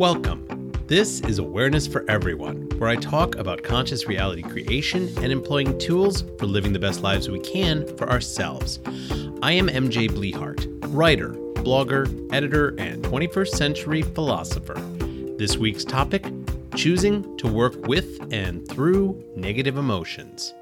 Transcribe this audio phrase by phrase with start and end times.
[0.00, 0.72] Welcome.
[0.86, 6.24] This is Awareness for Everyone, where I talk about conscious reality creation and employing tools
[6.38, 8.80] for living the best lives we can for ourselves.
[9.42, 14.80] I am MJ Blehart, writer, blogger, editor, and 21st century philosopher.
[15.36, 16.32] This week's topic
[16.74, 20.54] choosing to work with and through negative emotions.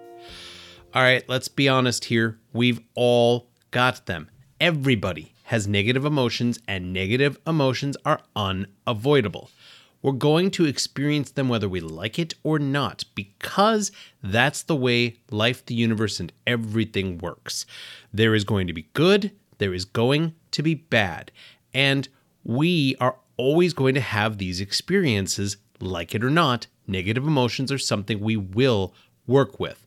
[0.94, 2.40] All right, let's be honest here.
[2.52, 4.30] We've all got them.
[4.60, 9.50] Everybody has negative emotions, and negative emotions are unavoidable.
[10.02, 13.90] We're going to experience them whether we like it or not, because
[14.22, 17.64] that's the way life, the universe, and everything works.
[18.12, 21.32] There is going to be good, there is going to be bad,
[21.72, 22.10] and
[22.44, 26.66] we are always going to have these experiences, like it or not.
[26.86, 28.92] Negative emotions are something we will
[29.26, 29.86] work with,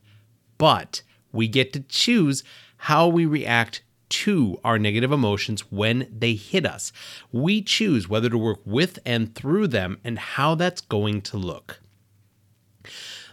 [0.58, 2.42] but we get to choose
[2.78, 6.92] how we react to our negative emotions when they hit us.
[7.32, 11.80] We choose whether to work with and through them and how that's going to look.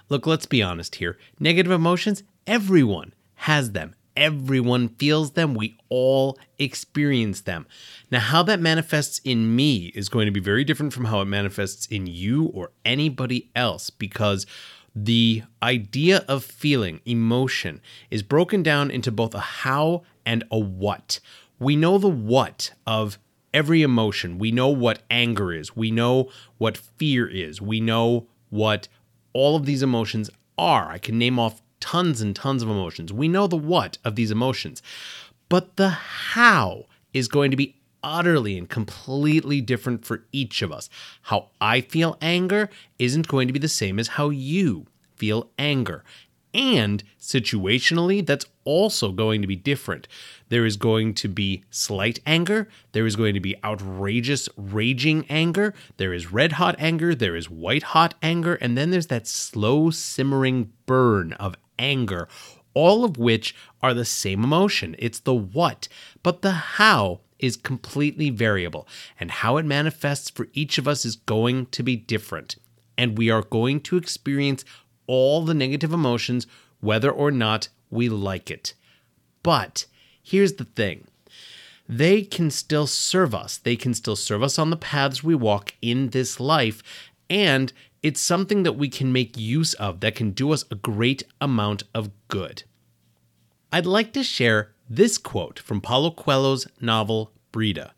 [0.07, 1.17] Look, let's be honest here.
[1.37, 3.93] Negative emotions, everyone has them.
[4.15, 5.53] Everyone feels them.
[5.53, 7.67] We all experience them.
[8.09, 11.25] Now, how that manifests in me is going to be very different from how it
[11.25, 14.45] manifests in you or anybody else because
[14.95, 21.19] the idea of feeling, emotion, is broken down into both a how and a what.
[21.57, 23.17] We know the what of
[23.51, 24.37] every emotion.
[24.37, 25.75] We know what anger is.
[25.75, 27.59] We know what fear is.
[27.59, 28.87] We know what
[29.33, 30.91] all of these emotions are.
[30.91, 33.11] I can name off tons and tons of emotions.
[33.11, 34.83] We know the what of these emotions.
[35.49, 40.91] But the how is going to be utterly and completely different for each of us.
[41.23, 46.03] How I feel anger isn't going to be the same as how you feel anger.
[46.53, 50.07] And situationally, that's also going to be different.
[50.49, 52.67] There is going to be slight anger.
[52.91, 55.75] There is going to be outrageous, raging anger.
[55.97, 57.13] There is red hot anger.
[57.13, 58.55] There is white hot anger.
[58.55, 62.27] And then there's that slow, simmering burn of anger,
[62.73, 64.95] all of which are the same emotion.
[64.97, 65.87] It's the what,
[66.23, 68.87] but the how is completely variable.
[69.19, 72.57] And how it manifests for each of us is going to be different.
[72.97, 74.65] And we are going to experience
[75.09, 76.45] all the negative emotions,
[76.81, 78.75] whether or not we like it.
[79.41, 79.87] But
[80.21, 81.07] here's the thing
[81.87, 83.57] they can still serve us.
[83.57, 86.83] They can still serve us on the paths we walk in this life.
[87.27, 91.23] And it's something that we can make use of that can do us a great
[91.41, 92.63] amount of good.
[93.73, 97.95] I'd like to share this quote from Paulo Coelho's novel Brida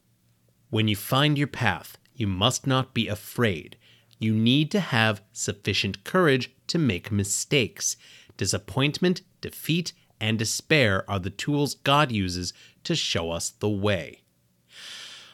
[0.69, 3.75] When you find your path, you must not be afraid.
[4.17, 7.97] You need to have sufficient courage to make mistakes.
[8.37, 12.53] Disappointment, defeat, and despair are the tools God uses
[12.85, 14.21] to show us the way.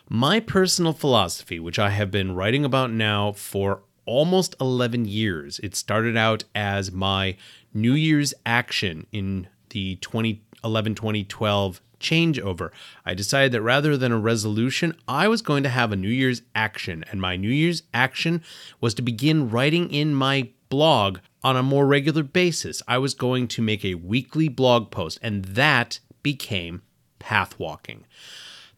[0.09, 5.75] My personal philosophy, which I have been writing about now for almost 11 years, it
[5.75, 7.35] started out as my
[7.73, 12.71] New Year's action in the 2011 2012 changeover.
[13.05, 16.41] I decided that rather than a resolution, I was going to have a New Year's
[16.55, 17.03] action.
[17.11, 18.43] And my New Year's action
[18.79, 22.81] was to begin writing in my blog on a more regular basis.
[22.87, 26.81] I was going to make a weekly blog post, and that became
[27.19, 28.03] pathwalking.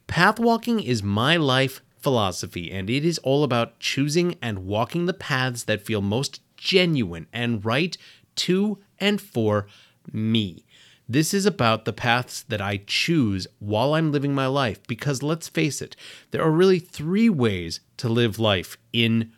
[0.08, 5.64] Pathwalking is my life philosophy, and it is all about choosing and walking the paths
[5.64, 7.96] that feel most genuine and right
[8.36, 9.66] to and for
[10.12, 10.64] me.
[11.08, 15.48] This is about the paths that I choose while I'm living my life, because let's
[15.48, 15.96] face it,
[16.30, 19.32] there are really three ways to live life in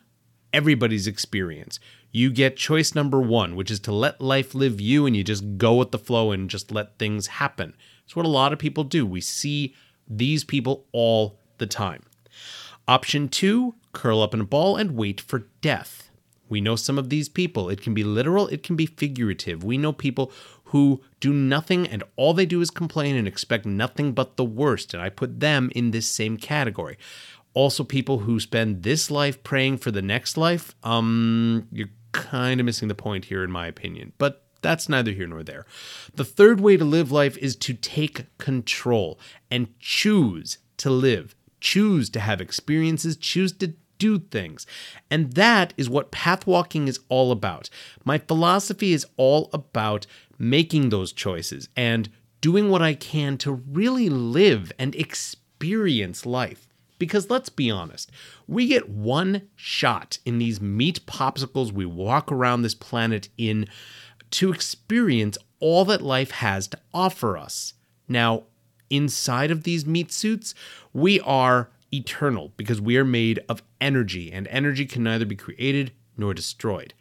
[0.53, 1.81] everybody's experience
[2.13, 5.57] you get choice number one, which is to let life live you and you just
[5.57, 7.75] go with the flow and just let things happen.
[8.05, 9.07] It's what a lot of people do.
[9.07, 9.75] We see
[10.07, 12.03] these people all the time.
[12.87, 16.11] Option two, curl up in a ball and wait for death.
[16.49, 17.71] We know some of these people.
[17.71, 19.65] It can be literal, it can be figurative.
[19.65, 20.31] We know people
[20.65, 24.93] who do nothing and all they do is complain and expect nothing but the worst.
[24.93, 26.99] And I put them in this same category.
[27.55, 32.67] Also, people who spend this life praying for the next life, um, you're kind of
[32.67, 34.13] missing the point here, in my opinion.
[34.19, 35.67] But that's neither here nor there.
[36.15, 39.19] The third way to live life is to take control
[39.51, 44.67] and choose to live, choose to have experiences, choose to do things.
[45.11, 47.71] And that is what pathwalking is all about.
[48.05, 50.07] My philosophy is all about
[50.39, 52.09] making those choices and
[52.41, 56.69] doing what I can to really live and experience life.
[57.03, 58.13] Because let's be honest,
[58.47, 63.67] we get one shot in these meat popsicles we walk around this planet in
[64.31, 67.75] to experience all that life has to offer us.
[68.07, 68.45] Now,
[68.89, 70.55] inside of these meat suits,
[70.93, 75.91] we are eternal because we are made of energy, and energy can neither be created
[76.17, 76.95] nor destroyed.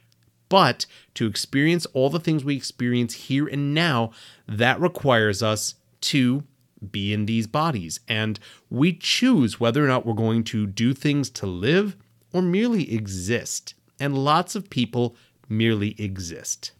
[0.50, 4.13] But to experience all the things we experience here and now,
[4.48, 6.44] that requires us to
[6.89, 8.00] be in these bodies.
[8.07, 8.39] And
[8.69, 11.95] we choose whether or not we're going to do things to live
[12.33, 13.74] or merely exist.
[14.00, 15.16] And lots of people
[15.48, 16.72] merely exist.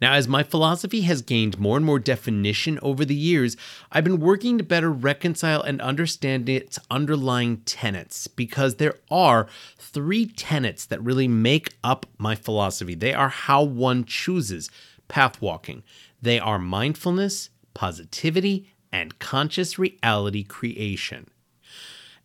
[0.00, 3.56] Now, as my philosophy has gained more and more definition over the years,
[3.90, 9.46] I've been working to better reconcile and understand its underlying tenets because there are
[9.78, 12.94] three tenets that really make up my philosophy.
[12.94, 14.70] They are how one chooses
[15.08, 15.82] path walking,
[16.20, 21.28] they are mindfulness, positivity, and conscious reality creation.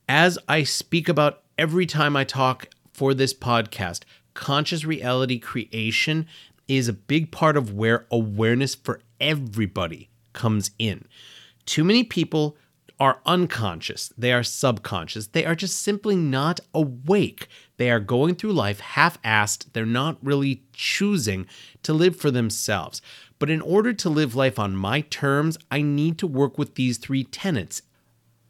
[0.10, 4.04] As I speak about every time I talk for this podcast,
[4.34, 6.28] conscious reality creation
[6.68, 11.06] is a big part of where awareness for everybody comes in.
[11.66, 12.58] Too many people
[13.00, 17.48] are unconscious, they are subconscious, they are just simply not awake.
[17.78, 21.46] They are going through life half assed, they're not really choosing
[21.84, 23.02] to live for themselves.
[23.40, 26.98] But in order to live life on my terms, I need to work with these
[26.98, 27.82] three tenets.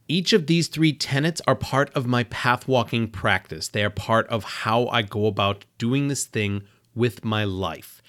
[0.07, 3.67] Each of these three tenets are part of my path walking practice.
[3.67, 6.63] They are part of how I go about doing this thing
[6.95, 8.01] with my life.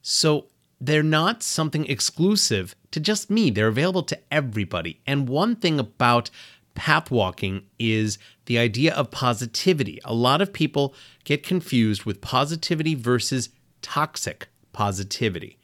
[0.00, 0.46] So
[0.80, 5.00] they're not something exclusive to just me, they're available to everybody.
[5.06, 6.30] And one thing about
[6.74, 10.00] path walking is the idea of positivity.
[10.04, 13.50] A lot of people get confused with positivity versus
[13.82, 15.58] toxic positivity.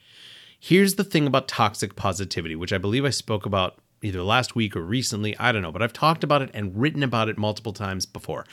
[0.65, 4.77] Here's the thing about toxic positivity, which I believe I spoke about either last week
[4.77, 5.37] or recently.
[5.37, 8.47] I don't know, but I've talked about it and written about it multiple times before.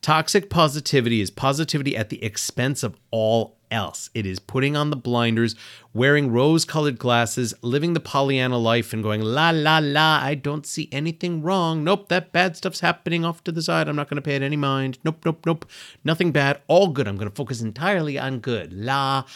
[0.00, 4.10] Toxic positivity is positivity at the expense of all else.
[4.12, 5.54] It is putting on the blinders,
[5.94, 10.66] wearing rose colored glasses, living the Pollyanna life, and going, la, la, la, I don't
[10.66, 11.84] see anything wrong.
[11.84, 13.86] Nope, that bad stuff's happening off to the side.
[13.86, 14.98] I'm not going to pay it any mind.
[15.04, 15.70] Nope, nope, nope.
[16.02, 16.60] Nothing bad.
[16.66, 17.06] All good.
[17.06, 18.72] I'm going to focus entirely on good.
[18.72, 19.26] La.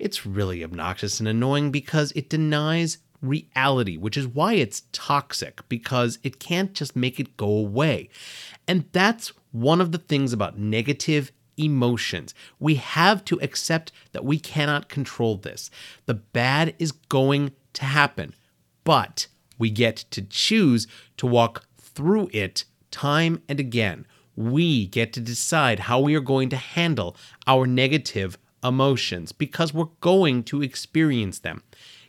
[0.00, 6.18] It's really obnoxious and annoying because it denies reality, which is why it's toxic, because
[6.22, 8.08] it can't just make it go away.
[8.66, 12.34] And that's one of the things about negative emotions.
[12.58, 15.70] We have to accept that we cannot control this.
[16.06, 18.34] The bad is going to happen,
[18.84, 19.26] but
[19.58, 20.86] we get to choose
[21.18, 24.06] to walk through it time and again.
[24.34, 27.16] We get to decide how we are going to handle
[27.46, 31.62] our negative emotions because we're going to experience them.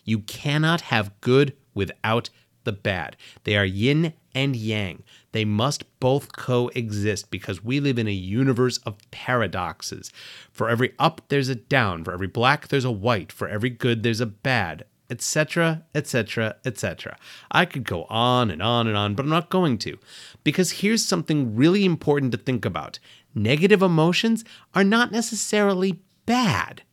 [0.03, 2.29] You cannot have good without
[2.63, 3.15] the bad.
[3.43, 5.03] They are yin and yang.
[5.31, 10.11] They must both coexist because we live in a universe of paradoxes.
[10.51, 12.03] For every up, there's a down.
[12.03, 13.31] For every black, there's a white.
[13.31, 17.17] For every good, there's a bad, etc., etc., etc.
[17.51, 19.97] I could go on and on and on, but I'm not going to.
[20.43, 22.99] Because here's something really important to think about
[23.33, 24.43] negative emotions
[24.73, 26.83] are not necessarily bad.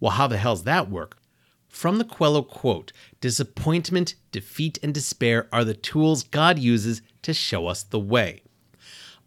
[0.00, 1.18] Well, how the hell's that work?
[1.68, 7.66] From the Coelho quote Disappointment, defeat, and despair are the tools God uses to show
[7.66, 8.42] us the way.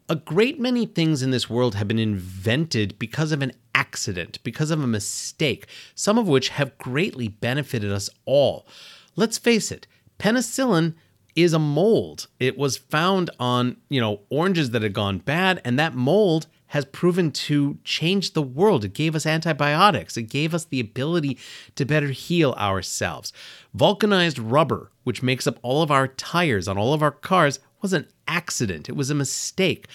[0.10, 4.72] A great many things in this world have been invented because of an accident, because
[4.72, 8.68] of a mistake, some of which have greatly benefited us all.
[9.16, 9.88] Let's face it,
[10.20, 10.96] penicillin
[11.36, 12.28] is a mold.
[12.40, 16.86] It was found on, you know, oranges that had gone bad, and that mold has
[16.86, 18.86] proven to change the world.
[18.86, 21.38] It gave us antibiotics, it gave us the ability
[21.76, 23.34] to better heal ourselves.
[23.74, 27.92] Vulcanized rubber, which makes up all of our tires on all of our cars, was
[27.92, 29.88] an accident, it was a mistake.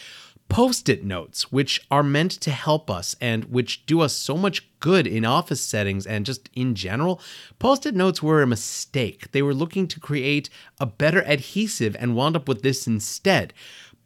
[0.50, 4.68] Post it notes, which are meant to help us and which do us so much
[4.78, 7.21] good in office settings and just in general,
[7.59, 9.33] post it notes were a mistake.
[9.33, 13.54] They were looking to create a better adhesive and wound up with this instead.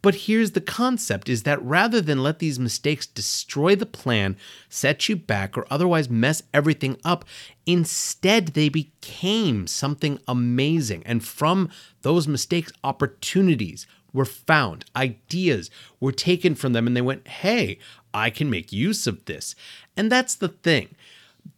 [0.03, 4.37] But here's the concept is that rather than let these mistakes destroy the plan,
[4.69, 7.25] set you back, or otherwise mess everything up,
[7.67, 11.03] instead they became something amazing.
[11.05, 11.69] And from
[12.03, 17.79] those mistakes, opportunities were found, ideas were taken from them, and they went, hey,
[18.13, 19.55] I can make use of this.
[19.97, 20.95] And that's the thing.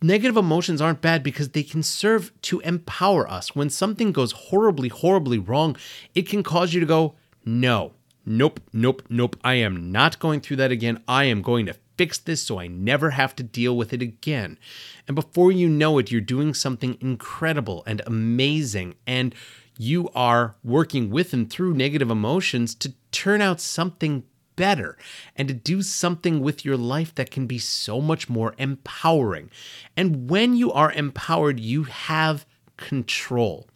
[0.03, 3.55] Negative emotions aren't bad because they can serve to empower us.
[3.55, 5.77] When something goes horribly, horribly wrong,
[6.15, 7.93] it can cause you to go, no,
[8.25, 9.37] Nope, nope, nope.
[9.43, 11.03] I am not going through that again.
[11.09, 14.59] I am going to fix this so I never have to deal with it again.
[15.07, 18.95] And before you know it, you're doing something incredible and amazing.
[19.07, 19.35] And
[19.77, 24.25] you are working with and through negative emotions to turn out something
[24.55, 24.97] better
[25.35, 29.51] and to do something with your life that can be so much more empowering.
[29.97, 33.69] And when you are empowered, you have control.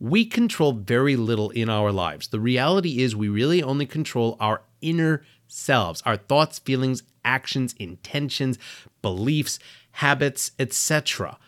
[0.00, 2.28] We control very little in our lives.
[2.28, 8.58] The reality is, we really only control our inner selves, our thoughts, feelings, actions, intentions,
[9.02, 9.58] beliefs,
[9.92, 11.38] habits, etc.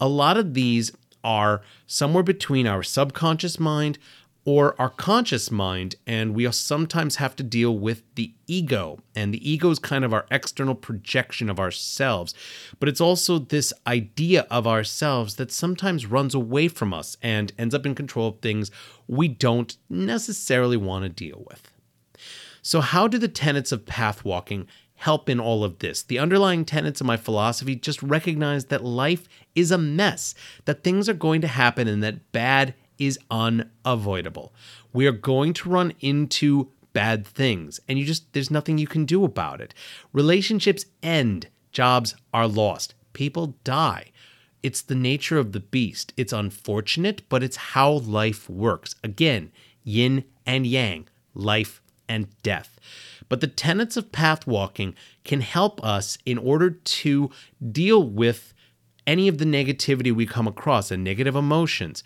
[0.00, 0.90] A lot of these
[1.22, 3.98] are somewhere between our subconscious mind,
[4.44, 8.98] or our conscious mind, and we sometimes have to deal with the ego.
[9.14, 12.34] And the ego is kind of our external projection of ourselves,
[12.78, 17.74] but it's also this idea of ourselves that sometimes runs away from us and ends
[17.74, 18.70] up in control of things
[19.06, 21.70] we don't necessarily want to deal with.
[22.62, 26.02] So, how do the tenets of path walking help in all of this?
[26.02, 31.08] The underlying tenets of my philosophy just recognize that life is a mess, that things
[31.08, 34.54] are going to happen, and that bad is unavoidable.
[34.92, 39.04] We are going to run into bad things, and you just, there's nothing you can
[39.04, 39.74] do about it.
[40.12, 44.12] Relationships end, jobs are lost, people die.
[44.62, 46.12] It's the nature of the beast.
[46.16, 48.94] It's unfortunate, but it's how life works.
[49.02, 49.52] Again,
[49.82, 52.78] yin and yang, life and death.
[53.30, 57.30] But the tenets of path walking can help us in order to
[57.72, 58.52] deal with
[59.06, 62.04] any of the negativity we come across and negative emotions.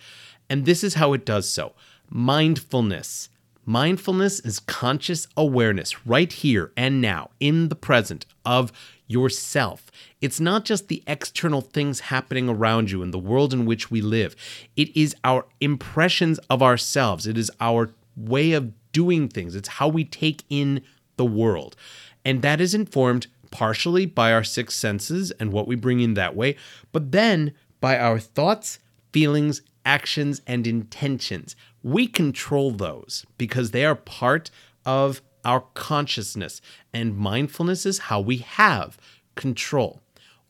[0.49, 1.73] And this is how it does so
[2.11, 3.29] mindfulness.
[3.67, 8.71] Mindfulness is conscious awareness right here and now in the present of
[9.07, 9.91] yourself.
[10.21, 14.01] It's not just the external things happening around you in the world in which we
[14.01, 14.37] live,
[14.77, 19.89] it is our impressions of ourselves, it is our way of doing things, it's how
[19.89, 20.83] we take in
[21.17, 21.77] the world.
[22.25, 26.35] And that is informed partially by our six senses and what we bring in that
[26.35, 26.57] way,
[26.93, 28.79] but then by our thoughts,
[29.13, 31.57] feelings, actions, and intentions.
[31.83, 34.51] We control those because they are part
[34.85, 36.61] of our consciousness,
[36.93, 38.97] and mindfulness is how we have
[39.35, 40.01] control.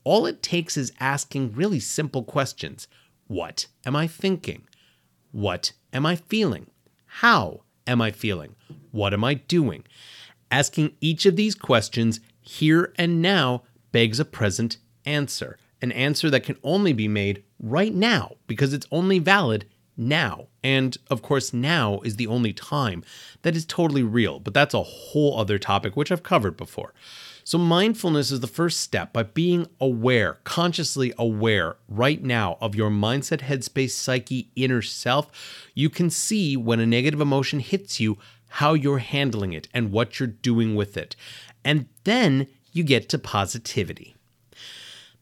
[0.04, 2.86] All it takes is asking really simple questions
[3.26, 4.62] What am I thinking?
[5.32, 6.70] What am I feeling?
[7.06, 8.54] How am I feeling?
[8.92, 9.84] What am I doing?
[10.50, 16.42] Asking each of these questions here and now begs a present answer an answer that
[16.42, 20.48] can only be made right now because it's only valid now.
[20.62, 23.04] And of course, now is the only time
[23.42, 26.92] that is totally real, but that's a whole other topic which I've covered before.
[27.46, 32.88] So, mindfulness is the first step by being aware, consciously aware right now of your
[32.90, 35.30] mindset, headspace, psyche, inner self.
[35.74, 38.16] You can see when a negative emotion hits you,
[38.48, 41.16] how you're handling it and what you're doing with it.
[41.64, 44.13] And then you get to positivity.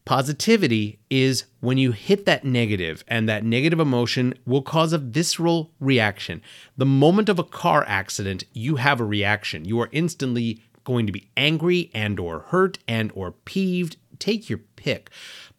[0.04, 5.70] Positivity is when you hit that negative, and that negative emotion will cause a visceral
[5.78, 6.42] reaction.
[6.76, 9.64] The moment of a car accident, you have a reaction.
[9.64, 13.96] You are instantly going to be angry and or hurt and or peeved.
[14.18, 15.10] Take your pick.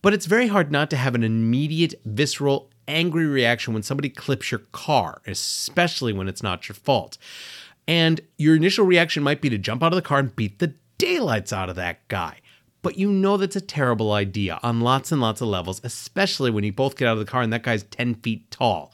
[0.01, 4.51] But it's very hard not to have an immediate visceral angry reaction when somebody clips
[4.51, 7.17] your car, especially when it's not your fault.
[7.88, 10.73] And your initial reaction might be to jump out of the car and beat the
[10.97, 12.39] daylights out of that guy
[12.84, 16.63] but you know that's a terrible idea on lots and lots of levels, especially when
[16.63, 18.94] you both get out of the car and that guy's 10 feet tall.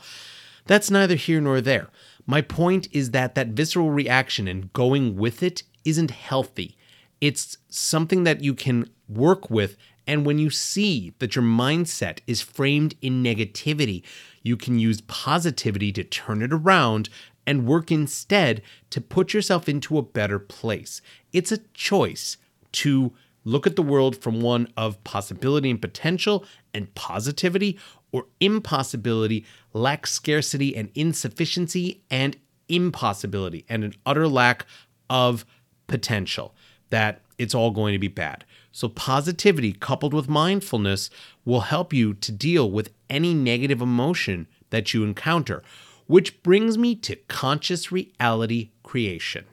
[0.65, 1.89] That's neither here nor there.
[2.25, 6.77] My point is that that visceral reaction and going with it isn't healthy.
[7.19, 9.75] It's something that you can work with.
[10.05, 14.03] And when you see that your mindset is framed in negativity,
[14.43, 17.09] you can use positivity to turn it around
[17.47, 21.01] and work instead to put yourself into a better place.
[21.33, 22.37] It's a choice
[22.73, 27.79] to look at the world from one of possibility and potential and positivity,
[28.11, 34.65] or impossibility, lack scarcity and insufficiency, and impossibility and an utter lack
[35.09, 35.45] of
[35.87, 36.53] potential,
[36.89, 38.45] that it's all going to be bad.
[38.71, 41.09] So, positivity coupled with mindfulness
[41.45, 45.63] will help you to deal with any negative emotion that you encounter,
[46.05, 49.45] which brings me to conscious reality creation.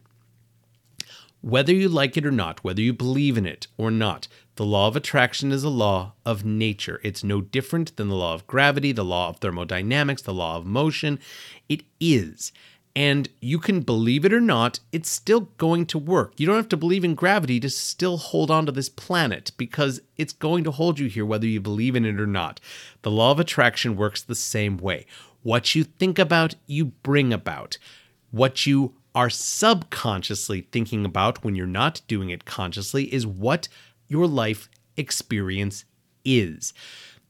[1.46, 4.26] Whether you like it or not, whether you believe in it or not,
[4.56, 7.00] the law of attraction is a law of nature.
[7.04, 10.66] It's no different than the law of gravity, the law of thermodynamics, the law of
[10.66, 11.20] motion.
[11.68, 12.50] It is.
[12.96, 16.32] And you can believe it or not, it's still going to work.
[16.36, 20.00] You don't have to believe in gravity to still hold on to this planet because
[20.16, 22.58] it's going to hold you here whether you believe in it or not.
[23.02, 25.06] The law of attraction works the same way.
[25.44, 27.78] What you think about, you bring about.
[28.32, 33.66] What you are subconsciously thinking about when you're not doing it consciously is what
[34.06, 34.68] your life
[34.98, 35.86] experience
[36.24, 36.74] is.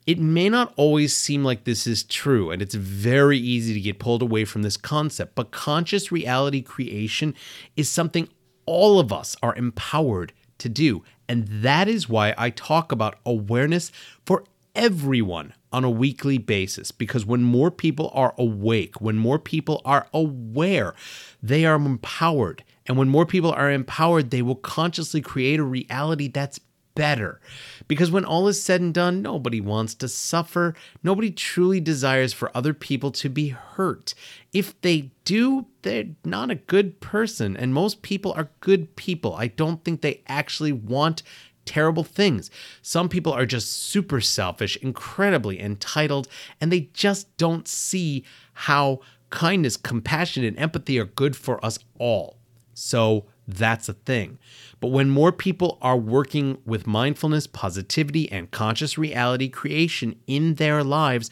[0.04, 4.00] It may not always seem like this is true, and it's very easy to get
[4.00, 7.34] pulled away from this concept, but conscious reality creation
[7.76, 8.28] is something
[8.66, 11.04] all of us are empowered to do.
[11.28, 13.92] And that is why I talk about awareness
[14.24, 19.82] for everyone on a weekly basis because when more people are awake, when more people
[19.84, 20.94] are aware,
[21.42, 22.64] they are empowered.
[22.86, 26.60] And when more people are empowered, they will consciously create a reality that's
[26.94, 27.42] better.
[27.88, 30.74] Because when all is said and done, nobody wants to suffer.
[31.02, 34.14] Nobody truly desires for other people to be hurt.
[34.54, 37.54] If they do, they're not a good person.
[37.54, 39.34] And most people are good people.
[39.34, 41.22] I don't think they actually want
[41.66, 42.50] terrible things.
[42.80, 46.28] Some people are just super selfish, incredibly entitled,
[46.60, 52.38] and they just don't see how kindness, compassion, and empathy are good for us all.
[52.74, 54.38] So that's a thing.
[54.80, 60.82] But when more people are working with mindfulness, positivity, and conscious reality creation in their
[60.84, 61.30] lives,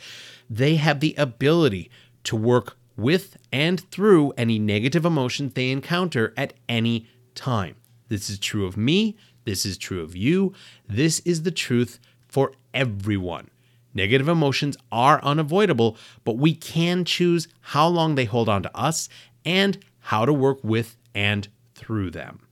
[0.48, 1.90] they have the ability
[2.24, 7.76] to work with and through any negative emotions they encounter at any time.
[8.08, 9.16] This is true of me.
[9.44, 10.52] This is true of you.
[10.88, 11.98] This is the truth
[12.28, 13.50] for everyone.
[13.94, 19.08] Negative emotions are unavoidable, but we can choose how long they hold on to us
[19.44, 22.43] and how to work with and through them.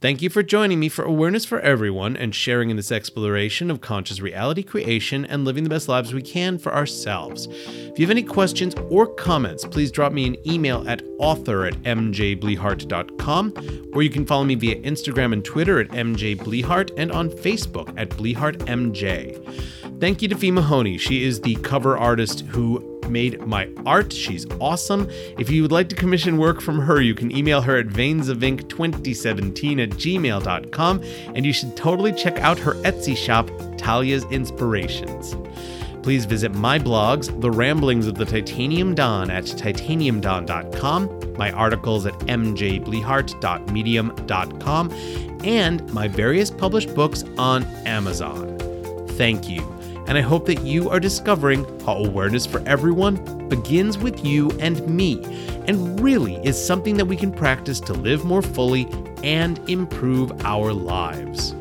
[0.00, 3.82] Thank you for joining me for Awareness for Everyone and sharing in this exploration of
[3.82, 7.48] conscious reality creation and living the best lives we can for ourselves.
[7.50, 11.74] If you have any questions or comments, please drop me an email at author at
[11.82, 17.92] mjblehart.com, or you can follow me via Instagram and Twitter at mjblehart and on Facebook
[17.98, 20.00] at blehartmj.
[20.00, 20.96] Thank you to Fee Mahoney.
[20.96, 24.12] She is the cover artist who made my art.
[24.12, 25.08] She's awesome.
[25.38, 29.82] If you would like to commission work from her, you can email her at veinsofink2017
[29.82, 31.02] at gmail.com,
[31.34, 35.36] and you should totally check out her Etsy shop, Talia's Inspirations.
[36.02, 42.14] Please visit my blogs, The Ramblings of the Titanium Don at titaniumdon.com, my articles at
[42.20, 44.90] mjblehart.medium.com,
[45.44, 48.56] and my various published books on Amazon.
[49.10, 54.24] Thank you and I hope that you are discovering how awareness for everyone begins with
[54.24, 55.22] you and me,
[55.66, 58.88] and really is something that we can practice to live more fully
[59.22, 61.54] and improve our lives.